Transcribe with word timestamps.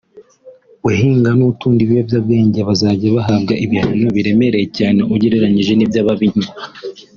uhinga 0.87 1.29
n’utunda 1.37 1.79
ibiyobyabwenge 1.85 2.59
bazajya 2.67 3.07
bahabwa 3.17 3.53
ibihano 3.65 4.07
biremereye 4.15 4.67
cyane 4.77 4.99
ugereranije 5.13 5.71
n’iby’ababinywa” 5.75 6.49